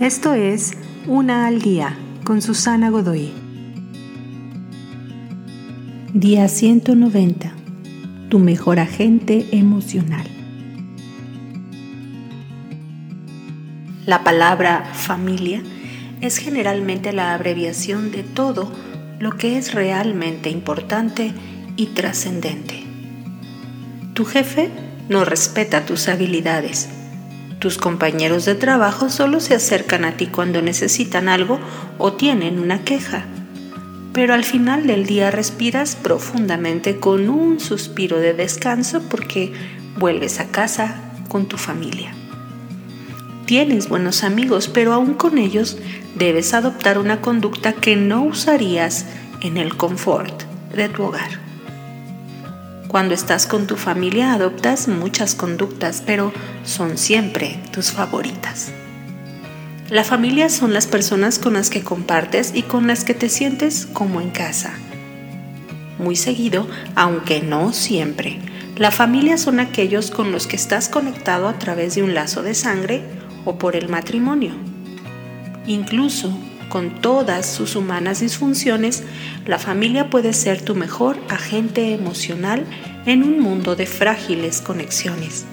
[0.00, 0.74] Esto es
[1.06, 3.32] Una al Día con Susana Godoy.
[6.12, 7.50] Día 190.
[8.28, 10.26] Tu mejor agente emocional.
[14.04, 15.62] La palabra familia
[16.20, 18.70] es generalmente la abreviación de todo
[19.18, 21.32] lo que es realmente importante
[21.76, 22.84] y trascendente.
[24.12, 24.68] Tu jefe
[25.08, 26.90] no respeta tus habilidades
[27.58, 31.58] tus compañeros de trabajo solo se acercan a ti cuando necesitan algo
[31.98, 33.24] o tienen una queja.
[34.12, 39.52] Pero al final del día respiras profundamente con un suspiro de descanso porque
[39.96, 42.12] vuelves a casa con tu familia.
[43.46, 45.78] Tienes buenos amigos, pero aún con ellos
[46.14, 49.06] debes adoptar una conducta que no usarías
[49.40, 50.42] en el confort
[50.74, 51.45] de tu hogar.
[52.88, 56.32] Cuando estás con tu familia adoptas muchas conductas, pero
[56.64, 58.70] son siempre tus favoritas.
[59.90, 63.86] La familia son las personas con las que compartes y con las que te sientes
[63.92, 64.74] como en casa.
[65.98, 68.38] Muy seguido, aunque no siempre,
[68.76, 72.54] la familia son aquellos con los que estás conectado a través de un lazo de
[72.54, 73.02] sangre
[73.44, 74.54] o por el matrimonio.
[75.66, 76.36] Incluso
[76.68, 79.02] con todas sus humanas disfunciones,
[79.46, 82.64] la familia puede ser tu mejor agente emocional
[83.06, 85.44] en un mundo de frágiles conexiones.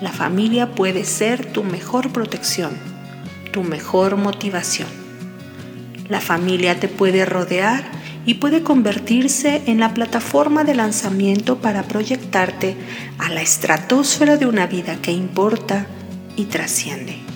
[0.00, 2.72] La familia puede ser tu mejor protección,
[3.52, 4.88] tu mejor motivación.
[6.08, 7.84] La familia te puede rodear
[8.26, 12.76] y puede convertirse en la plataforma de lanzamiento para proyectarte
[13.18, 15.86] a la estratosfera de una vida que importa
[16.36, 17.35] y trasciende.